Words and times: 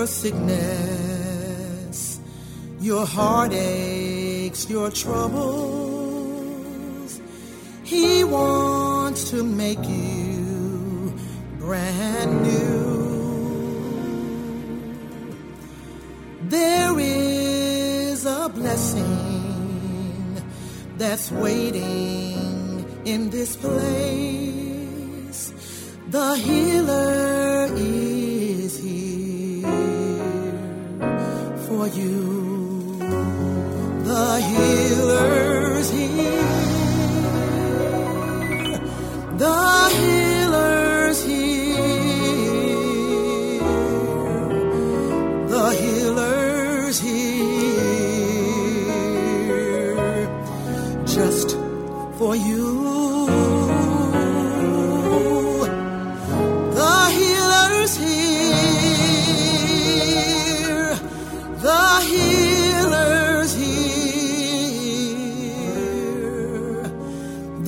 your 0.00 0.06
sickness, 0.06 2.20
your 2.80 3.04
heartaches, 3.04 4.70
your 4.70 4.90
troubles. 4.90 6.00
He 7.84 8.24
wants 8.24 9.30
to 9.30 9.42
make 9.42 9.86
you 9.86 11.12
brand 11.58 12.42
new. 12.42 12.70
There 16.44 16.98
is 16.98 18.24
a 18.24 18.48
blessing 18.48 20.42
that's 20.96 21.30
waiting 21.30 22.86
in 23.04 23.28
this 23.30 23.56
place. 23.56 25.52
The 26.08 26.36
healer 26.36 27.19
for 31.70 31.86
you. 31.86 32.98
The 34.08 34.40
healer's 34.48 35.90
here. 35.90 36.59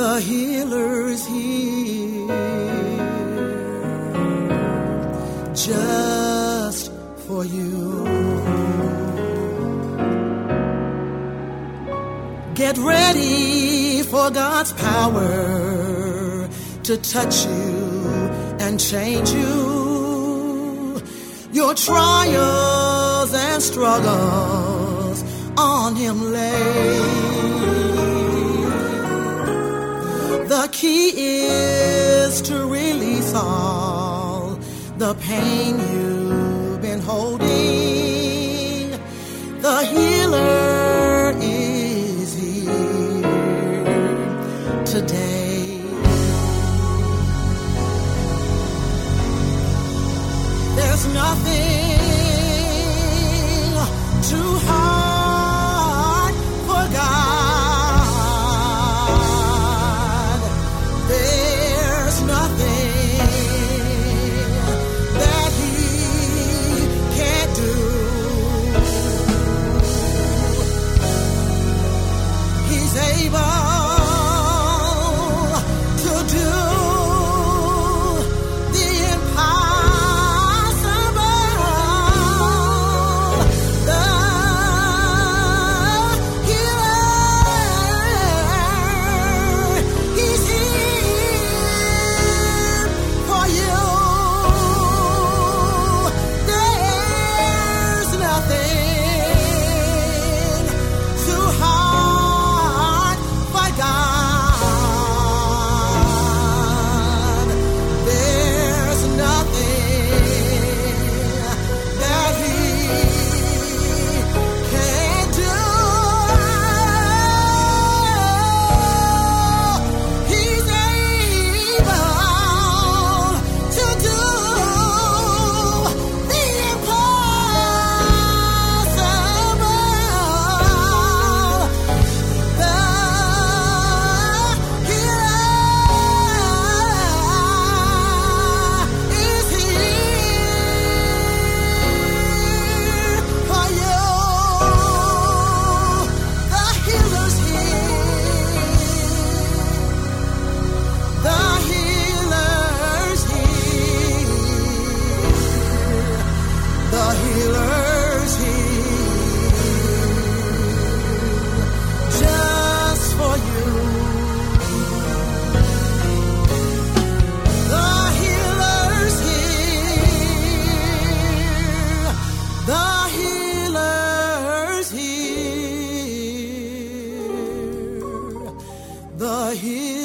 The 0.00 0.18
healer 0.18 1.08
is 1.08 1.26
here. 1.26 2.26
Just 5.52 6.90
for 7.26 7.44
you. 7.44 8.06
Get 12.54 12.78
ready 12.78 14.02
for 14.04 14.30
God's 14.30 14.72
power 14.72 16.48
to 16.84 16.96
touch 16.96 17.44
you 17.44 18.30
and 18.58 18.80
change 18.80 19.30
you. 19.32 21.02
Your 21.52 21.74
trials 21.74 23.34
and 23.34 23.62
struggles 23.62 25.22
on 25.58 25.94
Him 25.94 26.32
lay. 26.32 27.79
The 30.50 30.66
key 30.72 31.12
is 31.14 32.42
to 32.42 32.66
release 32.66 33.32
all 33.34 34.58
the 34.98 35.14
pain 35.20 35.78
you've 35.78 36.82
been 36.82 36.98
holding. 37.00 38.90
The 39.60 39.84
healer 39.92 41.36
is 41.40 42.34
here 42.34 43.22
today. 44.84 45.78
There's 50.74 51.06
nothing 51.14 51.60
too 54.28 54.58
hard 54.66 54.99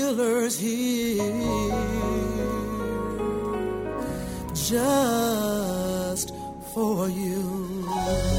healer's 0.00 0.58
here. 0.58 1.70
Just 4.54 6.34
for 6.72 7.08
you. 7.08 8.29